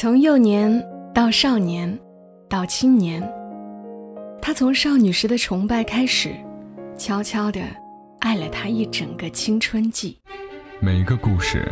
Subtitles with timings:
[0.00, 0.80] 从幼年
[1.12, 1.98] 到少年，
[2.48, 3.20] 到青年，
[4.40, 6.30] 他从少女时的崇拜开始，
[6.96, 7.60] 悄悄地
[8.20, 10.16] 爱了她一整个青春季。
[10.78, 11.66] 每个故事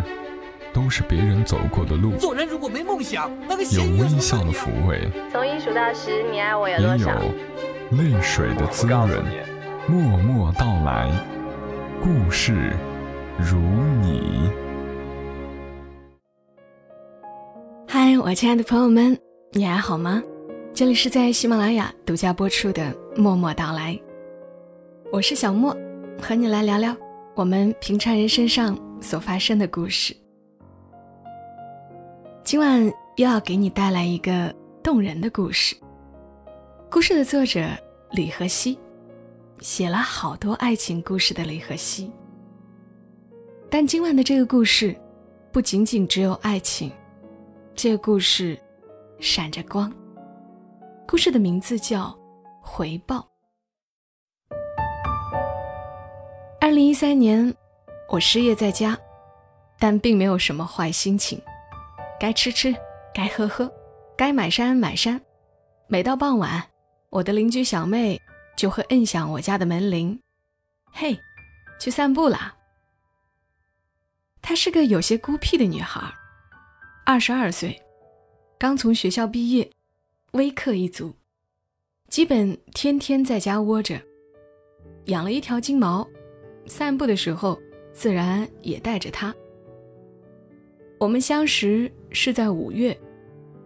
[0.75, 7.09] 都是别人走过的路，做人如果没梦想，那个有微笑的抚慰，从一数到十，你爱我有也有？
[7.93, 9.09] 泪水的滋润。
[9.87, 11.09] 默默到来，
[12.03, 12.73] 故事
[13.39, 13.57] 如
[14.03, 14.51] 你。
[17.89, 19.17] 嗨，我亲爱的朋友们，
[19.53, 20.21] 你还好吗？
[20.75, 22.83] 这里是在喜马拉雅独家播出的
[23.17, 23.95] 《默默到来》，
[25.13, 25.75] 我是小莫，
[26.21, 26.95] 和你来聊聊
[27.37, 30.15] 我们平常人身上所发生的故事。
[32.43, 35.77] 今晚又要给你带来一个动人的故事。
[36.91, 37.69] 故事的作者
[38.11, 38.77] 李和熙，
[39.61, 42.11] 写了好多爱情故事的李和熙。
[43.71, 44.95] 但今晚的这个故事，
[45.53, 46.91] 不仅仅只有爱情。
[47.77, 48.59] 这个故事
[49.21, 49.93] 闪着光。
[51.07, 52.05] 故事的名字叫
[52.63, 53.19] 《回报》。
[56.59, 57.55] 二零一三年，
[58.09, 58.99] 我失业在家，
[59.79, 61.39] 但并没有什么坏心情。
[62.19, 62.75] 该吃吃，
[63.13, 63.71] 该喝喝，
[64.17, 65.21] 该买山买山。
[65.87, 66.67] 每到傍晚，
[67.11, 68.19] 我的邻居小妹
[68.57, 70.19] 就会摁响我家的门铃
[70.91, 71.15] ：“嘿，
[71.79, 72.57] 去散步啦！”
[74.41, 76.11] 她是个有些孤僻的女孩。
[77.09, 77.81] 二十二岁，
[78.59, 79.71] 刚从学校毕业，
[80.33, 81.15] 微课一族，
[82.09, 83.97] 基本天天在家窝着。
[85.05, 86.05] 养了一条金毛，
[86.67, 87.57] 散步的时候
[87.93, 89.33] 自然也带着它。
[90.99, 92.99] 我们相识是在五月，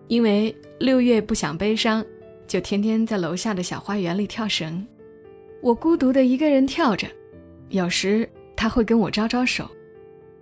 [0.09, 2.05] 因为六月不想悲伤，
[2.47, 4.87] 就天天在楼下的小花园里跳绳。
[5.63, 7.09] 我孤独的一个人跳着，
[7.71, 9.67] 有时他会跟我招招手。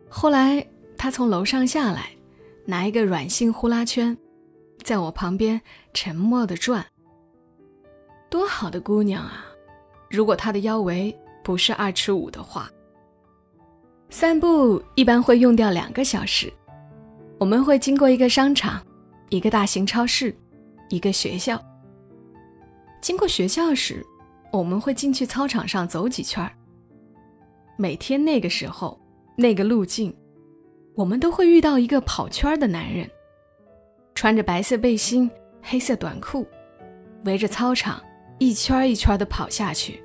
[0.09, 2.11] 后来他从楼上下来。
[2.71, 4.15] 拿一个软性呼啦圈，
[4.85, 5.59] 在我旁边
[5.95, 6.85] 沉默的转。
[8.29, 9.47] 多好的姑娘啊！
[10.11, 12.71] 如果她的腰围不是二尺五的话，
[14.11, 16.53] 散步一般会用掉两个小时。
[17.39, 18.87] 我们会经过一个商场、
[19.31, 20.37] 一个大型超市、
[20.91, 21.59] 一个学校。
[23.01, 24.05] 经过学校时，
[24.53, 26.53] 我们会进去操场上走几圈儿
[27.79, 29.01] 每天那个时候，
[29.39, 30.15] 那个路径。
[30.99, 33.09] 我们都会遇到一个跑圈的男人，
[34.17, 35.31] 穿着白色背心、
[35.63, 36.45] 黑色短裤，
[37.25, 38.03] 围着操场
[38.39, 40.03] 一圈一圈的跑下去。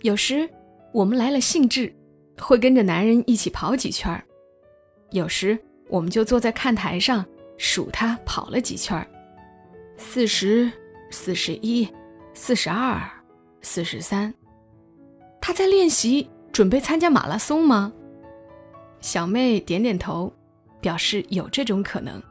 [0.00, 0.50] 有时
[0.90, 1.94] 我们来了兴致，
[2.40, 4.20] 会跟着男人一起跑几圈；
[5.12, 7.24] 有时我们就坐在看台上
[7.56, 9.06] 数他跑了几圈：
[9.96, 10.68] 四十
[11.12, 11.88] 四十一、
[12.34, 13.00] 四十二、
[13.62, 14.34] 四十三。
[15.40, 17.92] 他在练习，准备参加马拉松吗？
[19.00, 20.32] 小妹点点头，
[20.80, 22.22] 表示有这种可能。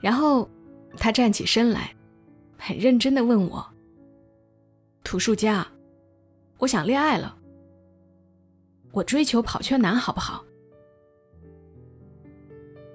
[0.00, 0.48] 然后，
[0.96, 1.94] 她站起身来，
[2.58, 3.66] 很认真的问我
[5.02, 5.66] ：“图书家，
[6.58, 7.36] 我想恋爱了，
[8.92, 10.44] 我追求跑圈男好不好？”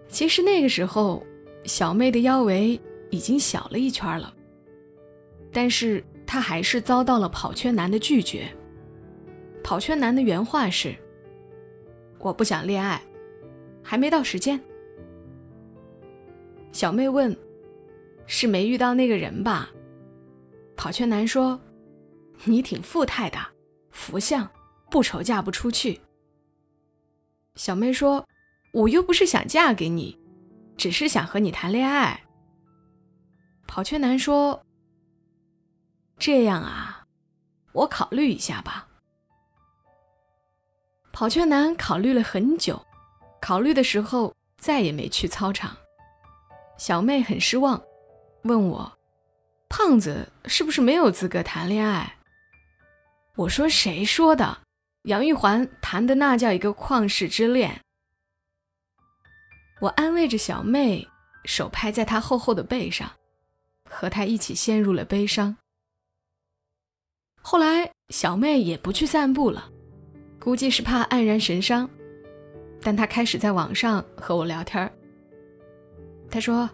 [0.08, 1.24] 其实那个时候，
[1.66, 2.80] 小妹的腰围
[3.10, 4.34] 已经小了一圈了，
[5.52, 8.48] 但是她还是遭到了跑圈男的拒绝。
[9.64, 10.96] 跑圈男的原话是。
[12.26, 13.00] 我不想恋爱，
[13.84, 14.60] 还没到时间。
[16.72, 17.38] 小妹问
[18.26, 19.70] ：“是没遇到那个人吧？”
[20.76, 21.62] 跑圈男说
[22.46, 23.38] ：“你挺富态的，
[23.92, 24.50] 福相，
[24.90, 26.02] 不愁嫁不出去。”
[27.54, 28.28] 小妹说
[28.74, 30.20] ：“我又不是想嫁给你，
[30.76, 32.24] 只是想和你谈恋爱。”
[33.68, 34.66] 跑圈男说
[36.18, 37.06] ：“这样啊，
[37.72, 38.88] 我考虑一下吧。”
[41.16, 42.86] 跑圈男考虑了很久，
[43.40, 45.74] 考虑的时候再也没去操场。
[46.78, 47.82] 小妹很失望，
[48.42, 48.98] 问我
[49.70, 52.18] ：“胖子是不是没有资格谈恋爱？”
[53.38, 54.58] 我说：“谁说的？
[55.04, 57.80] 杨玉环谈的那叫一个旷世之恋。”
[59.80, 61.08] 我安慰着小妹，
[61.46, 63.10] 手拍在她厚厚的背上，
[63.90, 65.56] 和她一起陷入了悲伤。
[67.42, 69.72] 后来，小妹也不去散步了。
[70.46, 71.90] 估计是怕黯然神伤，
[72.80, 74.88] 但他开始在网上和我聊天
[76.30, 76.70] 他说：“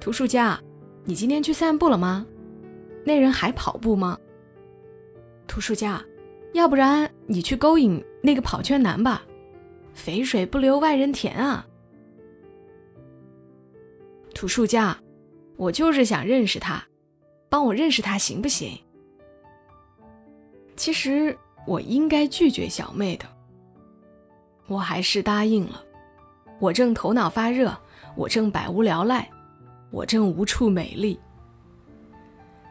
[0.00, 0.58] 图书家，
[1.04, 2.26] 你今天去散步了吗？
[3.04, 4.18] 那人还跑步吗？”
[5.46, 6.02] 图书家，
[6.54, 9.22] 要不然你去勾引那个跑圈男吧，
[9.92, 11.66] 肥水不流外人田啊。
[14.34, 14.96] 图书家，
[15.58, 16.82] 我就是想认识他，
[17.50, 18.78] 帮我认识他行不行？
[20.74, 21.36] 其实。
[21.66, 23.26] 我应该拒绝小妹的，
[24.66, 25.82] 我还是答应了。
[26.58, 27.76] 我正头脑发热，
[28.16, 29.28] 我正百无聊赖，
[29.90, 31.18] 我正无处美丽。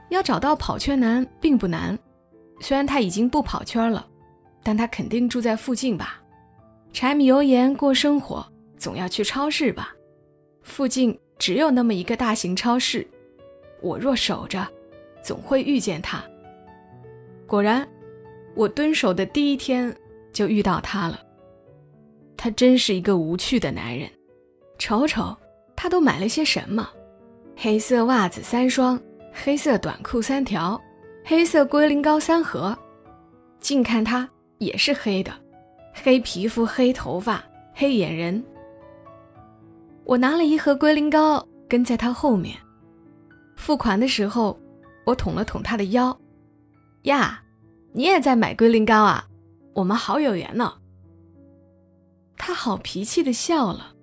[0.10, 1.98] 要找到跑圈男并不难，
[2.60, 4.06] 虽然他已经不跑圈了，
[4.64, 6.22] 但他肯定住在附近吧？
[6.92, 8.46] 柴米油盐过生活，
[8.78, 9.94] 总要去超市吧？
[10.64, 13.08] 附近只有那么一个大型超市，
[13.82, 14.68] 我若守着，
[15.24, 16.24] 总会遇见他。
[17.48, 17.88] 果然，
[18.60, 19.96] 我蹲守的第一天
[20.34, 21.18] 就遇到他了。
[22.36, 24.10] 他真是一个无趣的男人，
[24.78, 25.34] 瞅瞅
[25.78, 26.86] 他都买了些什么：
[27.56, 29.00] 黑色袜子三双，
[29.32, 30.78] 黑色短裤三条，
[31.24, 32.78] 黑色龟苓膏三盒。
[33.62, 35.32] 近看他也是黑的，
[35.94, 37.42] 黑皮肤、黑头发、
[37.74, 38.44] 黑眼仁。
[40.04, 42.58] 我拿了一盒龟苓膏，跟在他后面。
[43.56, 44.60] 付款的时候，
[45.06, 46.18] 我捅了捅他的腰，
[47.04, 47.42] 呀，
[47.92, 49.28] 你也在买龟苓膏啊？
[49.74, 50.74] 我们好有缘呢。
[52.38, 53.94] 他好脾气的笑了，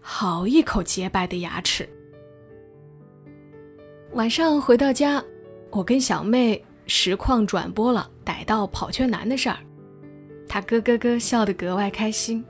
[0.00, 1.88] 好一口洁白的牙齿。
[4.12, 5.22] 晚上回到家，
[5.70, 9.58] 我跟小妹实况转播了逮到跑圈男的事儿，
[10.48, 12.44] 他咯咯咯笑得格外开心。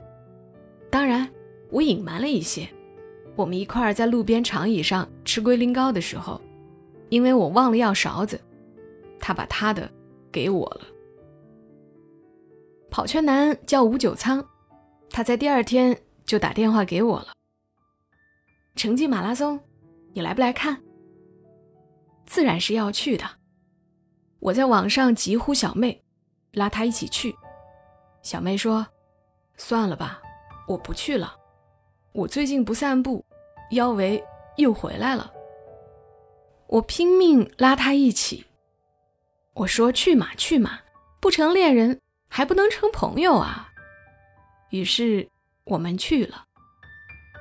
[0.91, 1.27] 当然，
[1.71, 2.67] 我隐瞒了一些。
[3.35, 6.39] 我们一块儿在路边长椅上吃龟苓膏的时候，
[7.09, 8.39] 因为我忘了要勺子，
[9.19, 9.91] 他把他的
[10.35, 10.81] 给我了。
[12.91, 14.45] 跑圈男叫吴九仓。
[15.09, 17.27] 他在第二天就打电话给我了。
[18.75, 19.57] 成绩马拉松，
[20.11, 20.77] 你来不来看？
[22.25, 23.23] 自然是要去的。
[24.39, 26.03] 我在网上急呼小妹，
[26.51, 27.33] 拉她一起去。
[28.21, 28.85] 小妹说
[29.55, 30.21] ：“算了吧，
[30.67, 31.33] 我不去了。
[32.11, 33.23] 我最近不散步，
[33.71, 34.21] 腰围
[34.57, 35.31] 又回来了。”
[36.67, 38.45] 我拼命拉她一起。
[39.55, 40.79] 我说：“去嘛去嘛，
[41.19, 43.71] 不成恋人还不能成朋友啊。”
[44.69, 45.25] 于是
[45.63, 46.43] 我们去了。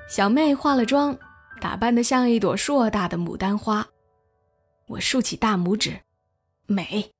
[0.08, 1.18] 小妹化了妆，
[1.60, 3.84] 打扮得像一朵硕大的牡丹花。
[4.86, 5.98] 我竖起大拇指，
[6.66, 7.10] 美。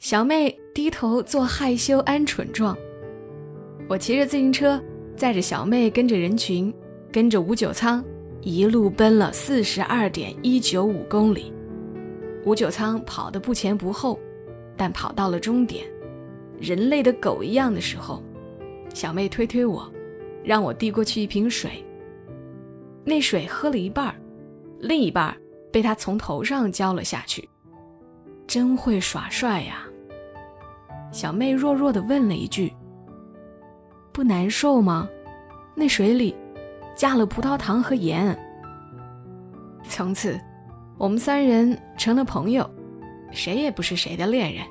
[0.00, 2.76] 小妹低头做害羞鹌鹑状。
[3.88, 4.78] 我骑着自行车，
[5.16, 6.74] 载着小妹，跟着人群，
[7.10, 8.04] 跟着吴九仓，
[8.42, 11.53] 一路奔了四十二点一九五公里。
[12.44, 14.18] 吴九仓跑得不前不后，
[14.76, 15.86] 但跑到了终点，
[16.60, 18.22] 人类的狗一样的时候。
[18.92, 19.90] 小妹推推我，
[20.44, 21.84] 让我递过去一瓶水。
[23.04, 24.14] 那水喝了一半，
[24.78, 25.36] 另一半
[25.72, 27.48] 被他从头上浇了下去。
[28.46, 29.84] 真会耍帅呀！
[31.10, 32.72] 小妹弱弱地问了一句
[34.12, 35.08] ：“不难受吗？”
[35.74, 36.36] 那水里
[36.94, 38.38] 加了葡萄糖和盐。
[39.88, 40.38] 从此，
[40.98, 42.68] 我们三人成了朋友，
[43.30, 44.64] 谁也不是谁的恋人。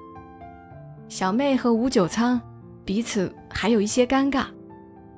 [1.07, 2.41] 小妹和吴九仓。
[2.85, 4.47] 彼此还有一些尴尬，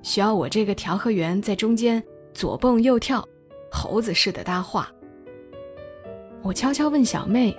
[0.04, 3.28] 需要我这个调和员在中间左蹦右跳，
[3.72, 4.88] 猴子似的搭话。
[6.44, 7.58] 我悄悄问小妹：“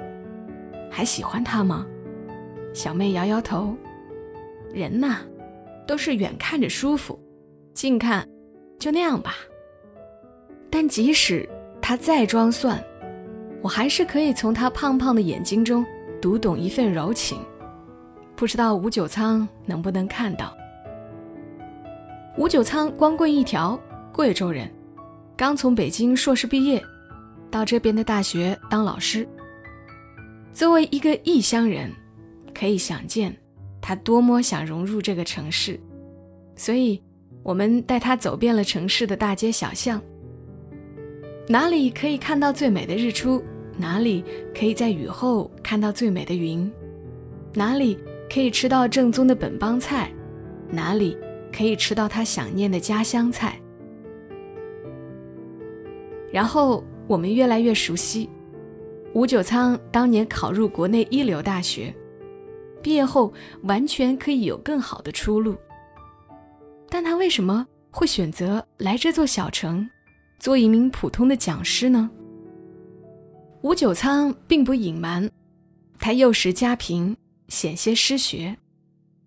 [0.88, 1.84] 还喜欢他吗？”
[2.72, 3.74] 小妹摇摇头
[4.72, 5.22] ：“人呐，
[5.88, 7.18] 都是远看着舒服，
[7.74, 8.24] 近看
[8.78, 9.34] 就那样吧。
[10.70, 11.48] 但即使
[11.82, 12.80] 他再装蒜，
[13.66, 15.84] 我还是可以从他胖胖的眼睛中
[16.22, 17.36] 读懂一份柔情。”
[18.36, 20.56] 不知道吴九仓能不能看到？
[22.38, 23.76] 吴九仓光棍一条，
[24.12, 24.72] 贵州人，
[25.36, 26.80] 刚从北京硕士毕业，
[27.50, 29.26] 到这边的大学当老师。
[30.52, 31.90] 作为一个异乡人，
[32.54, 33.36] 可以想见
[33.80, 35.76] 他多么想融入这个城市。
[36.54, 37.02] 所以，
[37.42, 40.00] 我们带他走遍了城市的大街小巷。
[41.48, 43.42] 哪里可以看到最美的日出？
[43.76, 46.70] 哪里可以在雨后看到最美的云？
[47.54, 47.98] 哪里？
[48.28, 50.10] 可以吃到正宗的本帮菜，
[50.68, 51.16] 哪里
[51.56, 53.56] 可以吃到他想念的家乡菜？
[56.32, 58.28] 然后我们越来越熟悉。
[59.14, 61.94] 吴九仓当年考入国内一流大学，
[62.82, 65.54] 毕业后完全可以有更好的出路。
[66.90, 69.88] 但他为什么会选择来这座小城，
[70.40, 72.10] 做一名普通的讲师呢？
[73.66, 75.28] 吴九仓并不隐瞒，
[75.98, 77.16] 他幼时家贫。
[77.48, 78.56] 险些失学，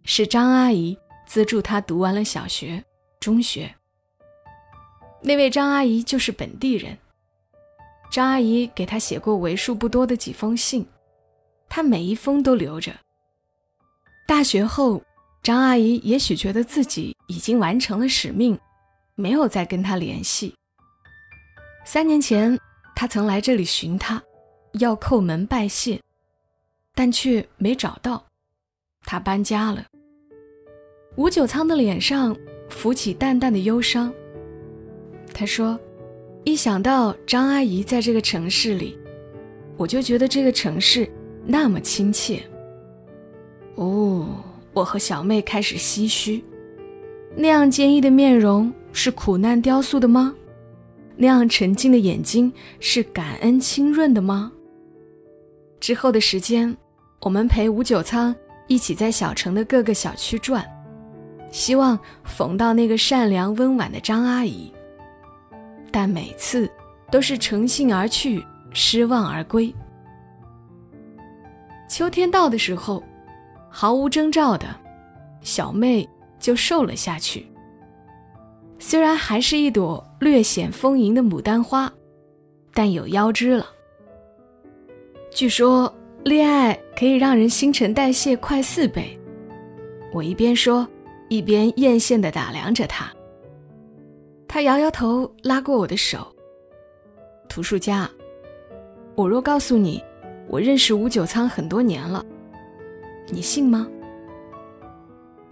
[0.06, 2.82] 是张阿姨资助他读完了小学、
[3.20, 3.76] 中学。
[5.22, 6.98] 那位张阿姨就是本地人。
[8.10, 10.86] 张阿姨给他写过为数不多的几封信，
[11.68, 12.96] 他每一封都留着。
[14.26, 15.04] 大学后，
[15.44, 18.58] 张阿姨也许觉得自己已经完成了使命，
[19.16, 20.56] 没有再跟他联系。
[21.84, 22.58] 三年前，
[22.96, 24.22] 他曾来这里寻他，
[24.74, 26.00] 要叩门拜谢。
[26.96, 28.26] 但却没找到，
[29.06, 29.86] 他搬家了。
[31.16, 32.36] 吴九仓的脸上
[32.68, 34.14] 浮起淡淡的忧伤。
[35.34, 35.80] 他说
[36.44, 38.98] ：“一想到张阿姨在这个城市里，
[39.78, 41.10] 我就觉得这个城市
[41.46, 42.44] 那么亲切。
[43.76, 44.28] 哦，
[44.74, 46.44] 我和小妹开始唏嘘：
[47.34, 50.36] 那样坚毅的面容是苦难雕塑的吗？
[51.16, 54.52] 那样沉静的眼睛是感恩清润的吗？
[55.80, 56.76] 之后的时间，
[57.22, 58.36] 我们陪吴九仓
[58.68, 60.66] 一起在小城的各个小区转，
[61.52, 64.72] 希望逢到那个善良温婉的张阿姨。
[65.92, 66.70] 但每次
[67.10, 69.74] 都是乘兴而去，失望而归。
[71.88, 73.02] 秋天到的时候，
[73.70, 74.68] 毫无征兆的，
[75.42, 76.08] 小妹
[76.40, 77.48] 就瘦了下去。
[78.78, 81.92] 虽然还是一朵略显丰盈的牡丹花，
[82.74, 83.66] 但有腰肢了。
[85.32, 85.94] 据说
[86.26, 89.18] 恋爱可以让人新陈代谢快四倍。
[90.12, 90.88] 我一边说，
[91.28, 93.12] 一边艳羡地打量着她。
[94.48, 96.36] 他摇摇头，拉过我的手。
[97.48, 98.10] 图书家，
[99.16, 100.04] 我若告诉你，
[100.48, 102.26] 我认识吴九仓很多年了，
[103.28, 103.88] 你信吗？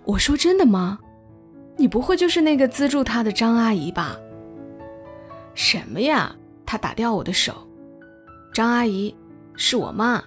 [0.03, 0.97] 我说真的吗？
[1.77, 4.17] 你不会就是那个资助他的张阿姨吧？
[5.53, 6.35] 什么呀？
[6.65, 7.53] 他打掉我的手。
[8.51, 9.15] 张阿姨
[9.57, 10.23] 是我妈，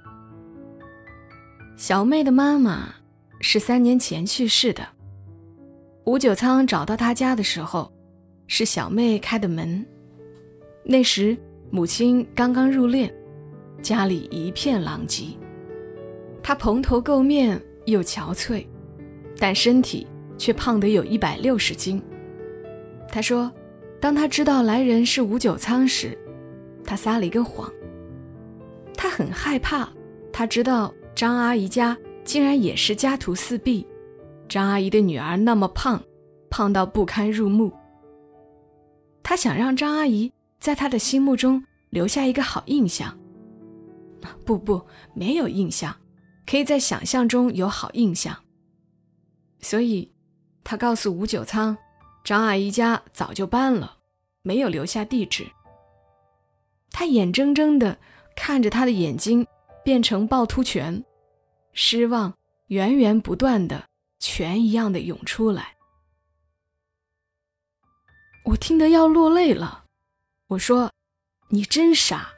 [1.79, 2.95] 小妹的妈妈
[3.41, 4.87] 是三年前去世的。
[6.05, 7.91] 吴九仓找到他家的时候。
[8.53, 9.87] 是小妹开的门。
[10.83, 11.39] 那时
[11.71, 13.09] 母亲刚刚入殓，
[13.81, 15.27] 家里一片狼藉。
[16.43, 18.67] 她蓬头垢面又憔悴，
[19.39, 20.05] 但身体
[20.37, 22.03] 却胖得有一百六十斤。
[23.09, 23.49] 她说，
[24.01, 26.19] 当她知道来人是吴九仓时，
[26.85, 27.73] 她撒了一个谎。
[29.03, 29.89] 他很害怕，
[30.31, 33.87] 他知道张阿姨家竟然也是家徒四壁，
[34.47, 35.99] 张阿姨的女儿那么胖，
[36.51, 37.73] 胖到不堪入目。
[39.23, 43.19] 他想让张阿姨在他的心目中留下一个好印象。
[44.45, 44.79] 不不，
[45.15, 45.97] 没有印象，
[46.47, 48.37] 可以在想象中有好印象。
[49.63, 50.13] 所以，
[50.63, 51.75] 他告诉吴九仓，
[52.23, 53.97] 张阿姨家早就搬了，
[54.43, 55.47] 没有留下地址。
[56.93, 57.97] 他眼睁睁的
[58.43, 59.47] 看着他的眼睛
[59.85, 61.05] 变成趵突泉，
[61.75, 62.35] 失望
[62.69, 63.87] 源源不断的
[64.19, 65.77] 泉一样的涌出来。
[68.47, 69.85] 我听得要落泪了，
[70.47, 70.91] 我说
[71.53, 72.31] ：“你真傻，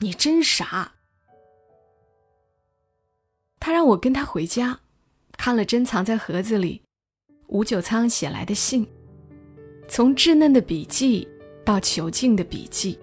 [0.00, 0.90] 你真傻。”
[3.60, 4.80] 他让我跟他回家，
[5.36, 6.80] 看了珍藏在盒子里
[7.48, 8.88] 吴九仓写来的信，
[9.86, 11.28] 从稚嫩的笔记
[11.66, 12.98] 到囚禁的笔记，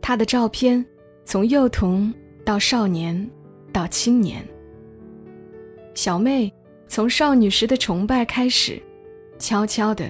[0.00, 0.86] 他的照片
[1.24, 2.12] 从幼童
[2.44, 3.30] 到少年
[3.72, 4.46] 到青年，
[5.94, 6.52] 小妹
[6.86, 8.80] 从少女时的崇拜开始，
[9.38, 10.04] 悄悄的。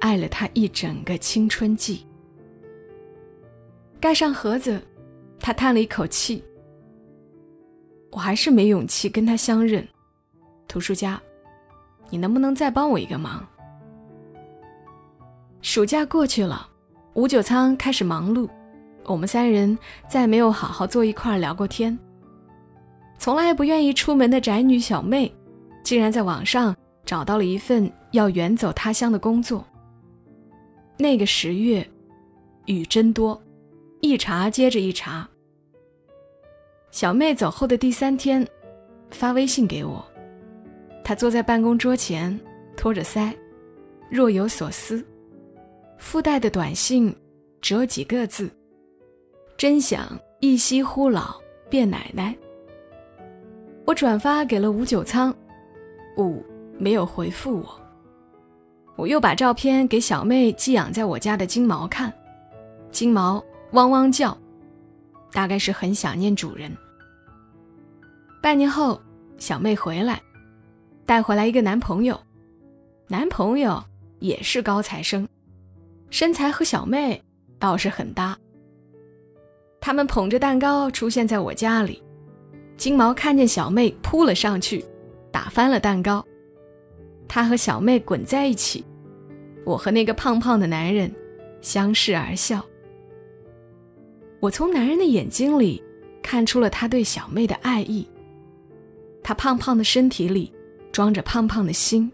[0.00, 2.04] 爱了他一整个青春季。
[4.00, 4.82] 盖上盒子，
[5.38, 6.42] 他叹了一口气。
[8.10, 9.86] 我还是没勇气跟他相认。
[10.66, 11.22] 图书家，
[12.10, 13.46] 你能不能再帮我一个忙？
[15.60, 16.68] 暑假过去了，
[17.14, 18.48] 吴九仓开始忙碌，
[19.04, 19.76] 我们三人
[20.08, 21.98] 再没有好好坐一块聊过天。
[23.18, 25.32] 从来不愿意出门的宅女小妹，
[25.84, 29.64] 竟然在网上找到了一份要远走他乡的工作。
[30.98, 31.88] 那个十月，
[32.66, 33.40] 雨真多，
[34.00, 35.28] 一茬接着一茬。
[36.90, 38.46] 小妹走后的第三天，
[39.10, 40.04] 发微信给我，
[41.02, 42.38] 她坐在办公桌前，
[42.76, 43.32] 托着腮，
[44.10, 45.04] 若有所思。
[45.96, 47.14] 附带的短信
[47.60, 48.50] 只有几个字
[49.62, 51.40] ：“真想一夕忽老
[51.70, 52.36] 变奶奶。”
[53.86, 55.32] 我转发给了吴九仓，
[56.16, 56.44] 五
[56.80, 57.80] 没有回复我。
[58.96, 62.12] 我又把照片给小妹寄养在我家的金毛看，
[62.90, 63.40] 金毛
[63.70, 64.36] 汪汪叫，
[65.30, 66.76] 大概是很想念主人。
[68.42, 69.00] 半年后，
[69.38, 70.20] 小妹回来，
[71.06, 72.20] 带回来一个男朋友，
[73.06, 73.80] 男朋友
[74.18, 75.28] 也是高材生，
[76.10, 77.22] 身材和小妹
[77.60, 78.36] 倒是很搭。
[79.84, 82.00] 他们捧着蛋糕出现在我家里，
[82.76, 84.82] 金毛看见小妹扑了上去，
[85.32, 86.24] 打翻了蛋糕。
[87.26, 88.84] 他和小妹滚在一起，
[89.66, 91.12] 我和那个胖胖的男人
[91.60, 92.64] 相视而笑。
[94.38, 95.82] 我从男人的眼睛里
[96.22, 98.08] 看出了他对小妹的爱意。
[99.20, 100.52] 他胖胖的身体里
[100.92, 102.10] 装着胖胖的心，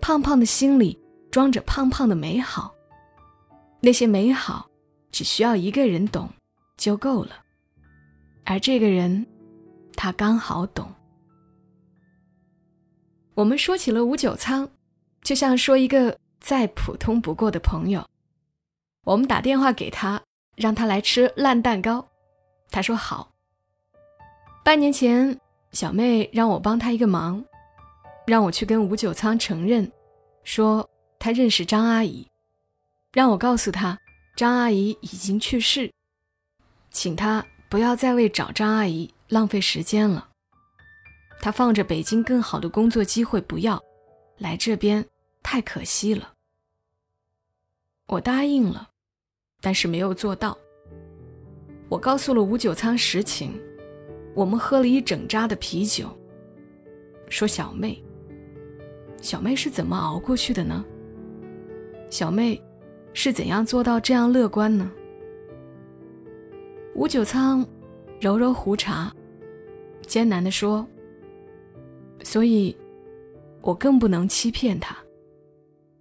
[0.00, 0.96] 胖胖的心里
[1.32, 2.72] 装着胖胖的美好。
[3.80, 4.68] 那些美好
[5.10, 6.28] 只需要一个人懂
[6.76, 7.44] 就够了，
[8.44, 9.26] 而这个人，
[9.94, 10.92] 他刚好懂。
[13.34, 14.68] 我们说起了吴九仓，
[15.22, 18.06] 就像说一个再普通不过的朋友。
[19.04, 20.22] 我们打电话给他，
[20.56, 22.08] 让他来吃烂蛋糕，
[22.70, 23.32] 他说好。
[24.64, 25.38] 半年前，
[25.72, 27.44] 小妹让我帮她一个忙，
[28.26, 29.90] 让我去跟吴九仓承认，
[30.42, 32.26] 说他认识张阿姨，
[33.12, 33.98] 让我告诉他
[34.34, 35.92] 张阿姨已经去世，
[36.96, 40.30] 请他不要再为找张阿姨浪费时间了。
[41.42, 43.78] 他放着北京更好的工作机会不要，
[44.38, 45.04] 来这边
[45.42, 46.32] 太可惜了。
[48.06, 48.88] 我答应了，
[49.60, 50.56] 但是没有做到。
[51.90, 53.52] 我告诉了吴九仓实情。
[54.34, 56.08] 我们喝了一整扎的啤酒。
[57.28, 58.02] 说小妹，
[59.20, 60.82] 小妹是怎么熬过去的呢？
[62.08, 62.58] 小妹
[63.12, 64.90] 是怎样做到这样乐观呢？
[66.96, 67.64] 吴九仓
[68.18, 69.12] 揉揉胡茬，
[70.06, 70.84] 艰难地说
[72.24, 72.74] ：“所以，
[73.60, 74.96] 我更不能欺骗他，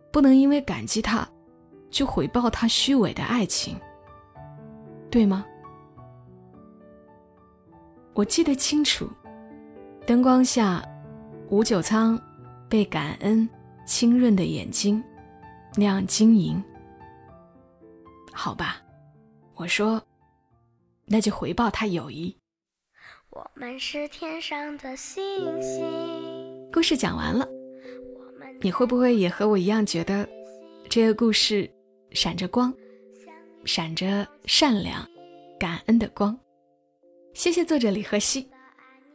[0.09, 1.27] 不能因为感激他，
[1.89, 3.77] 就回报他虚伪的爱情，
[5.11, 5.45] 对吗？”
[8.15, 9.05] 我记得清楚，
[10.07, 10.81] 灯光下，
[11.49, 12.17] 吴九仓
[12.69, 13.47] 被感恩
[13.85, 15.03] 清润的眼睛
[15.75, 16.63] 那样晶莹。
[18.31, 18.77] 好吧，
[19.55, 20.01] 我说，
[21.05, 22.35] 那就回报他友谊。
[23.29, 25.21] 我们是天上的星
[25.61, 25.83] 星。
[26.71, 27.47] 故事讲完了，
[28.61, 30.27] 你会不会也和我一样觉得
[30.89, 31.69] 这个故事
[32.11, 32.73] 闪着光，
[33.65, 35.05] 闪着善良、
[35.59, 36.37] 感恩的光？
[37.33, 38.49] 谢谢作者李和熙。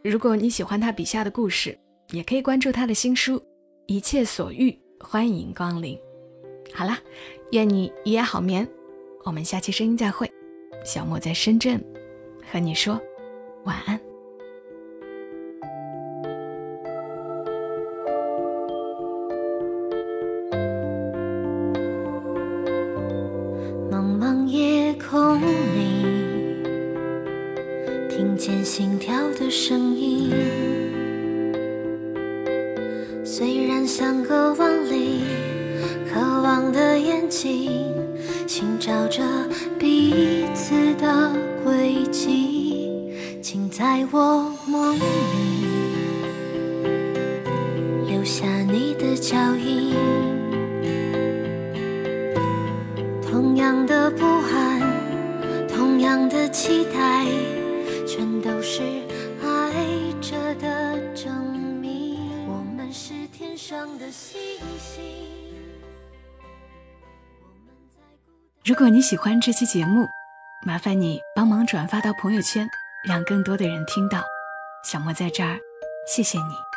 [0.02, 1.78] 如果你喜欢他笔下的故事，
[2.10, 3.38] 也可以关注他的新书
[3.86, 4.70] 《一切所欲》，
[5.04, 5.98] 欢迎光临。
[6.74, 6.98] 好啦，
[7.52, 8.68] 愿你一夜好眠，
[9.24, 10.30] 我们下期声音再会。
[10.84, 11.82] 小莫在深圳，
[12.50, 13.00] 和你说
[13.64, 14.00] 晚安。
[23.90, 26.06] 茫茫夜空里。
[28.08, 30.30] 听见心跳的声音，
[56.50, 57.26] 期待。
[58.06, 58.82] 全都是
[59.42, 59.72] 爱
[60.20, 62.18] 着的证明。
[62.48, 64.40] 我们是天上的星
[64.78, 65.04] 星。
[68.64, 70.06] 如果你喜欢这期节目，
[70.66, 72.68] 麻烦你帮忙转发到朋友圈，
[73.06, 74.22] 让更多的人听到。
[74.84, 75.58] 小莫在这儿，
[76.06, 76.69] 谢谢你。